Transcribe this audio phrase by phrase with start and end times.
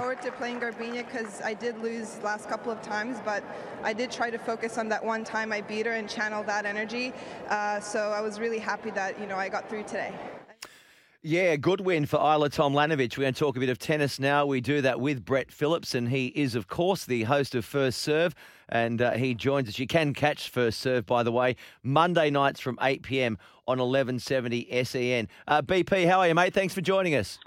[0.00, 3.44] Forward to playing Garbiñe because I did lose last couple of times, but
[3.82, 6.64] I did try to focus on that one time I beat her and channel that
[6.64, 7.12] energy.
[7.50, 10.14] Uh, so I was really happy that you know I got through today.
[11.20, 13.18] Yeah, good win for Ajla Tomljanovic.
[13.18, 14.46] We're going to talk a bit of tennis now.
[14.46, 18.00] We do that with Brett Phillips, and he is, of course, the host of First
[18.00, 18.34] Serve,
[18.70, 19.78] and uh, he joins us.
[19.78, 23.36] You can catch First Serve, by the way, Monday nights from 8 p.m.
[23.68, 25.28] on 1170 SEN.
[25.46, 26.54] Uh, BP, how are you, mate?
[26.54, 27.38] Thanks for joining us.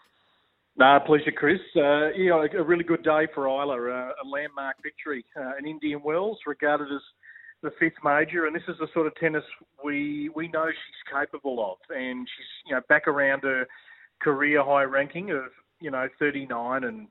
[0.75, 1.59] No, pleasure, Chris.
[1.75, 6.01] Uh, yeah, a really good day for Ajla, uh, a landmark victory uh, in Indian
[6.03, 7.01] Wells, regarded as
[7.61, 9.43] the fifth major, and this is the sort of tennis
[9.83, 13.67] we we know she's capable of, and she's you know back around her
[14.19, 15.43] career high ranking of
[15.79, 17.07] you know 39, and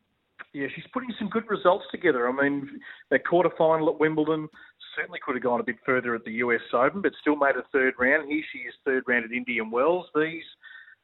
[0.52, 2.28] yeah, she's putting some good results together.
[2.28, 4.48] I mean, that quarter final at Wimbledon
[4.96, 7.62] certainly could have gone a bit further at the US Open, but still made a
[7.72, 8.28] third round.
[8.28, 10.06] Here she is third round at Indian Wells.
[10.16, 10.42] These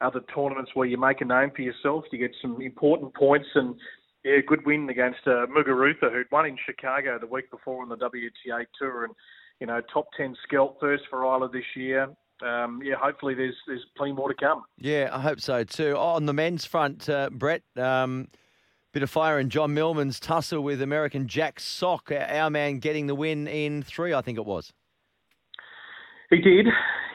[0.00, 3.74] other tournaments where you make a name for yourself, you get some important points and
[4.24, 7.96] yeah, good win against uh, Muguruza, who'd won in Chicago the week before on the
[7.96, 9.14] WTA Tour, and
[9.60, 12.08] you know top ten scalp first for Ajla this year.
[12.42, 14.64] Um, yeah, hopefully there's there's plenty more to come.
[14.76, 15.94] Yeah, I hope so too.
[15.96, 18.28] Oh, on the men's front, uh, Brett, um,
[18.92, 23.14] bit of fire in John Millman's tussle with American Jack Sock, our man getting the
[23.14, 24.72] win in three, I think it was.
[26.30, 26.66] He did,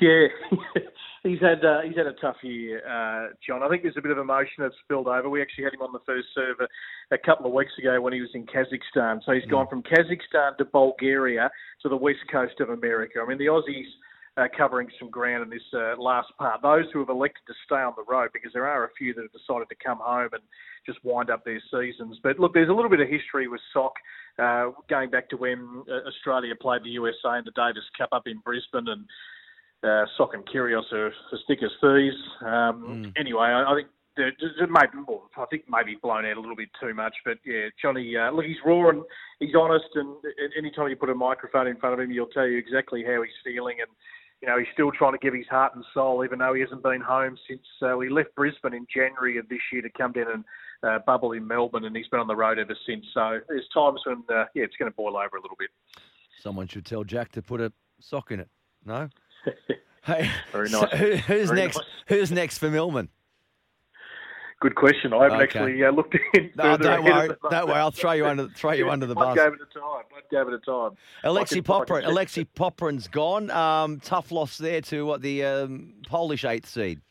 [0.01, 0.27] yeah.
[1.23, 3.63] he's had uh, he's had a tough year, uh, John.
[3.63, 5.29] I think there's a bit of emotion that's spilled over.
[5.29, 8.13] We actually had him on the first serve a, a couple of weeks ago when
[8.13, 9.21] he was in Kazakhstan.
[9.25, 9.51] So he's mm.
[9.51, 11.49] gone from Kazakhstan to Bulgaria
[11.81, 13.19] to the west coast of America.
[13.23, 13.87] I mean, the Aussies
[14.35, 16.61] uh, covering some ground in this uh, last part.
[16.61, 19.21] Those who have elected to stay on the road, because there are a few that
[19.21, 20.41] have decided to come home and
[20.85, 22.19] just wind up their seasons.
[22.23, 23.93] But look, there's a little bit of history with Sock.
[24.39, 28.23] Uh, going back to when uh, Australia played the USA in the Davis Cup up
[28.25, 29.05] in Brisbane, and
[29.83, 32.15] uh, Sock and Kyrgios are as thick as thieves.
[32.41, 33.13] Um, mm.
[33.17, 36.93] Anyway, I, I think maybe well, I think maybe blown out a little bit too
[36.93, 39.03] much, but yeah, Johnny, uh, look, he's raw and
[39.39, 40.15] he's honest, and
[40.57, 43.33] anytime you put a microphone in front of him, he'll tell you exactly how he's
[43.43, 43.89] feeling, and
[44.41, 46.83] you know he's still trying to give his heart and soul, even though he hasn't
[46.83, 50.31] been home since uh, we left Brisbane in January of this year to come down
[50.31, 50.45] and
[50.83, 53.05] uh, bubble in Melbourne, and he's been on the road ever since.
[53.13, 55.69] So there's times when uh, yeah, it's going to boil over a little bit.
[56.39, 58.49] Someone should tell Jack to put a sock in it.
[58.85, 59.09] No.
[60.05, 60.81] Hey, Very nice.
[60.91, 61.77] So who, who's Very next?
[61.77, 61.85] nice.
[62.07, 63.09] Who's next for Millman?
[64.59, 65.13] Good question.
[65.13, 65.59] I haven't Okay.
[65.59, 66.49] actually uh, looked in.
[66.55, 67.29] No, don't worry.
[67.49, 67.77] Don't worry.
[67.77, 69.37] I'll throw you under throw you under the One bus.
[69.37, 70.03] game at a time.
[70.09, 70.91] One game at a time.
[71.23, 72.05] Alexei Popyrin.
[72.05, 73.51] Alexei Popyrin's gone.
[73.51, 77.01] Um, tough loss there to what the um, Polish eighth seed.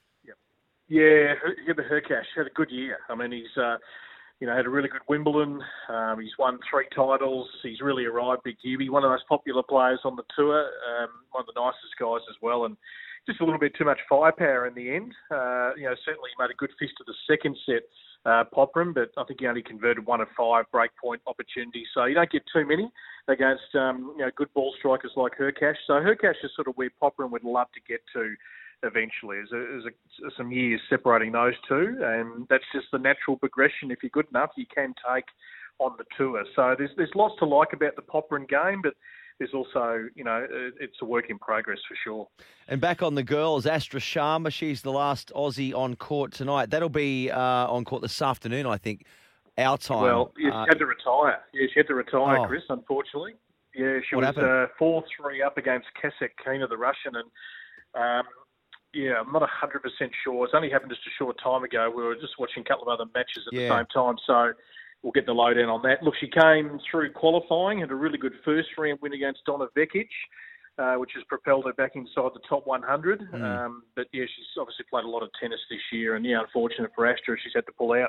[0.89, 1.35] Yeah,
[1.65, 2.99] Hubert Hurkacz had a good year.
[3.09, 3.77] I mean, he's uh,
[4.43, 5.63] you know had a really good Wimbledon.
[5.89, 7.49] Um, he's won three titles.
[7.63, 10.67] He's really arrived big Hubie, one of the most popular players on the tour.
[10.67, 12.77] Um, one of the nicest guys as well, and
[13.25, 15.15] just a little bit too much firepower in the end.
[15.31, 17.87] Uh, you know, certainly he made a good fist of the second set.
[18.27, 21.87] Uh, Popyrin, but I think he only converted one of five breakpoint opportunities.
[21.95, 22.91] So you don't get too many
[23.29, 25.79] against um, you know good ball strikers like Hurkacz.
[25.87, 28.35] So Hurkacz is sort of where Popyrin would love to get to
[28.83, 29.37] eventually.
[29.37, 33.91] There's, a, there's a, some years separating those two, and that's just the natural progression.
[33.91, 35.25] If you're good enough, you can take
[35.79, 36.45] on the tour.
[36.55, 38.95] So there's there's lots to like about the Popyrin game, but
[39.39, 40.47] there's also you know
[40.81, 42.29] it's a work in progress for sure.
[42.69, 44.53] And back on the girls, Astra Sharma.
[44.53, 46.71] She's the last Aussie on court tonight.
[46.71, 49.05] That'll be uh, on court this afternoon, I think.
[49.59, 50.03] Our time.
[50.03, 51.41] Well, yeah, Uh, she had to retire.
[51.53, 52.47] Yeah, she had to retire, Oh.
[52.47, 52.63] Chris.
[52.71, 53.35] Unfortunately,
[53.75, 57.29] yeah, she What was uh, four three up against Kesek Kina, the Russian, and
[57.95, 58.25] um,
[58.95, 60.45] yeah, I'm not hundred percent sure.
[60.45, 61.91] It's only happened just a short time ago.
[61.95, 63.69] We were just watching a couple of other matches at Yeah.
[63.69, 64.53] the same time, so
[65.03, 66.03] we'll get the lowdown on that.
[66.03, 70.09] Look, she came through qualifying, had a really good first round win against Donna Vekic.
[70.79, 73.21] Uh, which has propelled her back inside the top 100.
[73.31, 73.43] Mm.
[73.45, 76.91] Um, but yeah, she's obviously played a lot of tennis this year, and yeah, unfortunate
[76.95, 78.09] for Astra, she's had to pull out.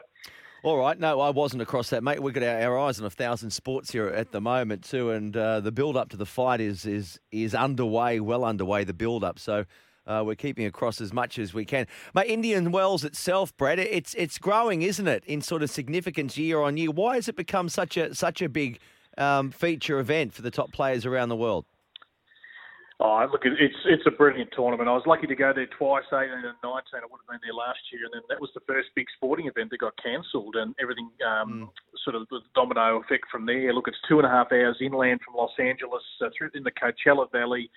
[0.64, 0.98] All right.
[0.98, 2.22] No, I wasn't across that, mate.
[2.24, 5.36] We've got our, our eyes on a thousand sports here at the moment too, and
[5.36, 8.86] uh, the build up to the fight is is is underway, well underway.
[8.86, 9.66] The build up, so.
[10.06, 11.88] Uh, we're keeping across as much as we can.
[12.14, 16.62] Mate, Indian Wells itself, Brad, it's it's growing, isn't it, in sort of significance year
[16.62, 16.92] on year?
[16.92, 18.80] Why has it become such a such a big
[19.18, 21.66] um, feature event for the top players around the world?
[23.00, 24.88] Oh, look, it's it's a brilliant tournament.
[24.88, 26.64] I was lucky to go there twice, 18 and 19.
[26.64, 29.48] I would have been there last year, and then that was the first big sporting
[29.48, 31.72] event that got cancelled, and everything um,
[32.04, 33.74] sort of the domino effect from there.
[33.74, 36.72] Look, it's two and a half hours inland from Los Angeles uh, through in the
[36.72, 37.70] Coachella Valley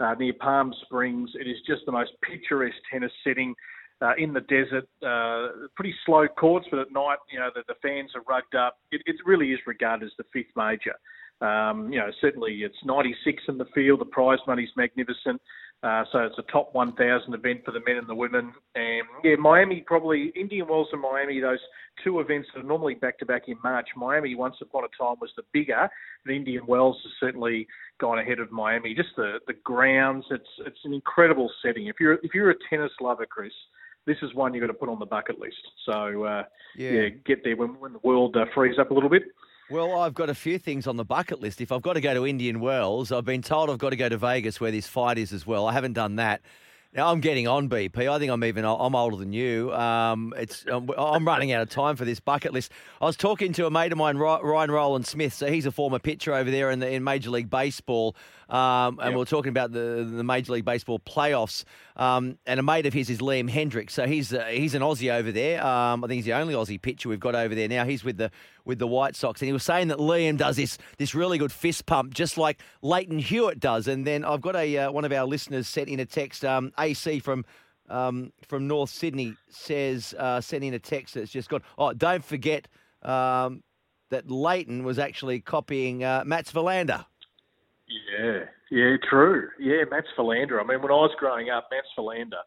[0.00, 1.30] uh, near Palm Springs.
[1.34, 3.54] It is just the most picturesque tennis setting.
[4.02, 7.74] Uh, in the desert, uh, pretty slow courts, but at night, you know, the, the
[7.80, 8.78] fans are rugged up.
[8.90, 10.94] It, it really is regarded as the fifth major.
[11.40, 14.00] Um, you know, certainly it's 96 in the field.
[14.00, 15.40] The prize money's magnificent.
[15.84, 18.54] Uh, so it's a top 1,000 event for the men and the women.
[18.74, 21.58] And yeah, Miami probably, Indian Wells and Miami, those
[22.02, 23.88] two events that are normally back to back in March.
[23.94, 25.90] Miami, once upon a time, was the bigger.
[26.24, 27.66] The Indian Wells has certainly
[28.00, 28.94] gone ahead of Miami.
[28.94, 31.86] Just the, the grounds, it's it's an incredible setting.
[31.88, 33.52] If you're if you're a tennis lover, Chris,
[34.06, 35.56] this is one you've got to put on the bucket list.
[35.84, 36.44] So uh,
[36.78, 36.90] yeah.
[36.90, 37.08] yeah.
[37.26, 39.24] get there when, when the world uh, frees up a little bit.
[39.70, 41.60] Well, I've got a few things on the bucket list.
[41.62, 44.10] If I've got to go to Indian Wells, I've been told I've got to go
[44.10, 45.66] to Vegas where this fight is as well.
[45.66, 46.42] I haven't done that.
[46.92, 48.08] Now I'm getting on BP.
[48.08, 49.72] I think I'm even I'm older than you.
[49.72, 52.70] Um, it's I'm, I'm, running out of time for this bucket list.
[53.00, 55.32] I was talking to a mate of mine, Ryan Rowland-Smith.
[55.32, 58.14] So he's a former pitcher over there in the in Major League Baseball,
[58.48, 59.14] um, and yep.
[59.14, 61.64] we are talking about the the Major League Baseball playoffs.
[61.96, 63.90] Um, and a mate of his is Liam Hendriks.
[63.90, 65.64] So he's uh, he's an Aussie over there.
[65.64, 67.84] Um, I think he's the only Aussie pitcher we've got over there now.
[67.84, 68.30] He's with the
[68.64, 71.52] with the White Sox, and he was saying that Liam does this this really good
[71.52, 73.88] fist pump, just like Lleyton Hewitt does.
[73.88, 76.72] And then I've got a uh, one of our listeners sent in a text, um,
[76.78, 77.44] AC from.
[77.86, 81.60] Um, from North Sydney says uh, sent in a text that's just gone.
[81.76, 82.66] Oh, don't forget
[83.02, 83.62] um,
[84.08, 87.04] that Leighton was actually copying uh, Mats Wilander.
[87.88, 89.50] Yeah, yeah, true.
[89.58, 90.60] Yeah, Mats Wilander.
[90.60, 92.42] I mean, when I was growing up, Mats Wilander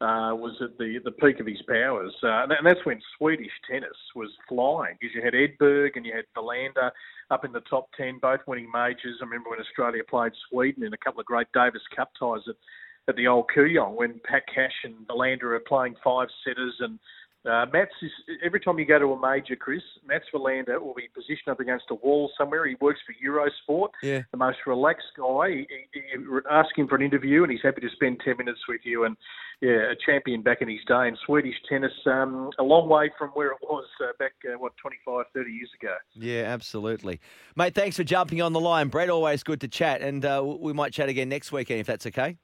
[0.00, 3.96] uh, was at the the peak of his powers, uh, and that's when Swedish tennis
[4.16, 6.90] was flying because you had Edberg and you had Wilander
[7.30, 9.18] up in the top ten, both winning majors.
[9.20, 12.56] I remember when Australia played Sweden in a couple of great Davis Cup ties at
[13.08, 16.98] at the old Kooyong when Pat Cash and Wilander are playing five setters and
[17.44, 18.10] uh, Mats is
[18.44, 19.82] every time you go to a major, Chris.
[20.06, 22.66] Mats Wilander will be positioned up against a wall somewhere.
[22.66, 23.88] He works for Eurosport.
[24.00, 24.22] Yeah.
[24.30, 25.48] The most relaxed guy.
[25.48, 28.60] He, he, you ask him for an interview, and he's happy to spend ten minutes
[28.68, 29.04] with you.
[29.04, 29.16] And
[29.60, 31.92] yeah, a champion back in his day in Swedish tennis.
[32.06, 35.70] Um, a long way from where it was uh, back uh, what 25, 30 years
[35.80, 35.96] ago.
[36.14, 37.20] Yeah, absolutely,
[37.56, 37.74] mate.
[37.74, 39.10] Thanks for jumping on the line, Brett.
[39.10, 42.36] Always good to chat, and uh, we might chat again next weekend if that's okay.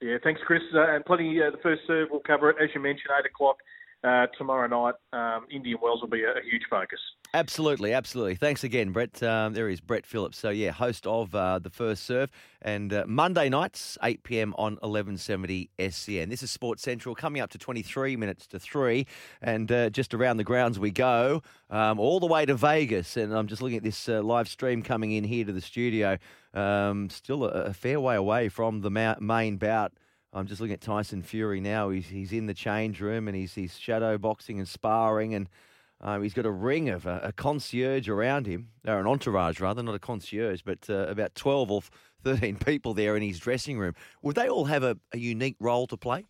[0.00, 0.62] Yeah, thanks, Chris.
[0.74, 1.42] Uh, and plenty.
[1.42, 3.58] Uh, the first serve we'll cover it as you mentioned, eight o'clock
[4.04, 7.00] uh, tomorrow night, um, Indian Wells will be a, a, huge focus.
[7.34, 8.36] Absolutely, absolutely.
[8.36, 9.22] Thanks again, Brett.
[9.22, 10.38] Um, there is Brett Phillips.
[10.38, 12.30] So, yeah, host of uh, The First Serve.
[12.62, 14.54] And uh, Monday nights, 8 p.m.
[14.56, 16.28] on 1170 SEN.
[16.28, 19.04] This is Sports Central coming up to 23 minutes to 3.
[19.42, 23.16] And uh, just around the grounds we go, um, all the way to Vegas.
[23.16, 26.18] And I'm just looking at this uh, live stream coming in here to the studio.
[26.54, 29.92] Um, still a, a, fair way away from the main bout
[30.32, 31.90] I'm just looking at Tyson Fury now.
[31.90, 35.48] He's he's in the change room and he's he's shadow boxing and sparring and
[36.00, 39.82] uh, he's got a ring of a, a, concierge around him, or an entourage rather,
[39.82, 41.82] not a concierge, but uh, about 12 or
[42.22, 43.94] 13 people there in his dressing room.
[44.22, 46.24] Would they all have a, a unique role to play,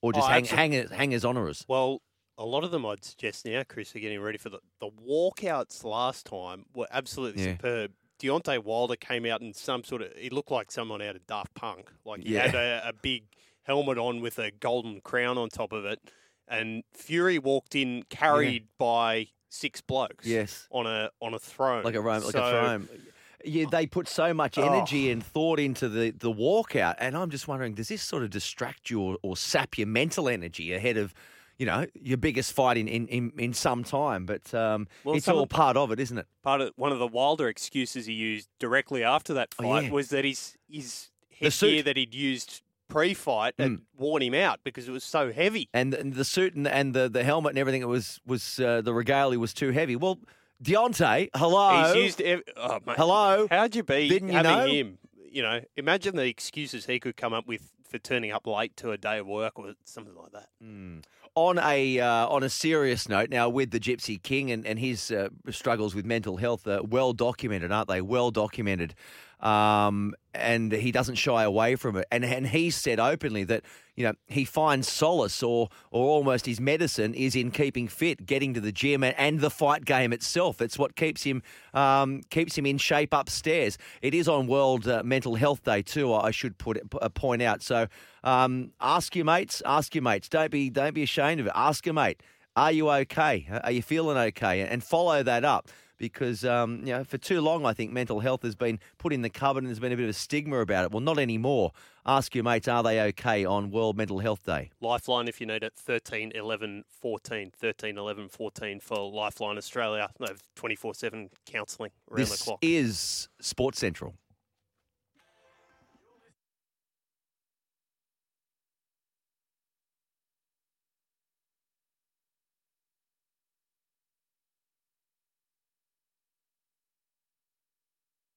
[0.00, 1.64] or just oh, hang, hang, hang as honourers?
[1.66, 2.02] Well,
[2.38, 5.82] a lot of them I'd suggest now, Chris, are getting ready for the the walkouts
[5.84, 7.52] last time were absolutely yeah.
[7.52, 7.92] superb.
[8.20, 10.12] Deontay Wilder came out in some sort of.
[10.16, 11.90] He looked like someone out of Daft Punk.
[12.04, 12.46] Like he yeah.
[12.46, 13.24] had a, a, big
[13.62, 16.00] helmet on with a golden crown on top of it,
[16.46, 18.76] and Fury walked in carried yeah.
[18.78, 20.26] by six blokes.
[20.26, 22.88] Yes, on a on a throne, like a Rome, like so, a throne.
[22.92, 22.96] Uh,
[23.44, 24.62] yeah, they put so much oh.
[24.62, 25.12] energy oh.
[25.12, 28.90] and thought into the, the walkout, and I'm just wondering, does this sort of distract
[28.90, 31.14] you or, or sap your mental energy ahead of
[31.60, 34.24] you know, your biggest fight in, in, in, in some time.
[34.24, 36.26] But um, well, it's all part of it, isn't it?
[36.42, 39.90] Part of one of the Wilder excuses he used directly after that fight oh, yeah.
[39.90, 43.80] was that his his headgear that he'd used pre-fight had mm.
[43.94, 45.68] worn him out because it was so heavy.
[45.74, 48.80] And, and the suit and, and the, the helmet and everything it was was uh,
[48.80, 49.96] the regalia was too heavy.
[49.96, 50.18] Well,
[50.64, 51.92] Deontay, hello.
[51.92, 52.22] He's used.
[52.22, 53.46] Ev- oh, mate, hello.
[53.50, 54.66] How'd you be Didn't having you know?
[54.66, 54.98] him?
[55.30, 58.92] You know, imagine the excuses he could come up with for turning up late to
[58.92, 60.48] a day of work or something like that.
[60.64, 61.02] Mm
[61.34, 65.10] on a uh, on a serious note, now with the Gypsy King and, and his
[65.10, 68.00] uh, struggles with mental health, uh, well documented, aren't they?
[68.00, 68.94] Well documented.
[69.40, 72.06] Um, and he doesn't shy away from it.
[72.10, 73.64] And and he said openly that
[73.96, 78.54] you know he finds solace or or almost his medicine is in keeping fit, getting
[78.54, 80.60] to the gym, and, and the fight game itself.
[80.60, 81.42] It's what keeps him
[81.74, 83.78] um, keeps him in shape upstairs.
[84.02, 86.14] It is on World uh, Mental Health Day too.
[86.14, 87.62] I should put it, uh, point out.
[87.62, 87.86] So
[88.22, 90.28] um, ask your mates, ask your mates.
[90.28, 91.52] Don't be don't be ashamed of it.
[91.54, 92.22] Ask your mate.
[92.56, 93.48] Are you okay?
[93.64, 94.62] Are you feeling okay?
[94.62, 95.68] And follow that up
[96.00, 99.22] because um, you know for too long I think mental health has been put in
[99.22, 100.90] the cupboard and there's been a bit of a stigma about it.
[100.90, 101.70] Well, not anymore.
[102.06, 104.70] Ask your mates, are they okay on World Mental Health Day?
[104.80, 107.52] Lifeline if you need it, 13 11 14.
[107.54, 110.08] 13 11 14 for Lifeline Australia.
[110.18, 112.58] They have 24 7 counselling around this the clock.
[112.62, 114.14] is Sports Central.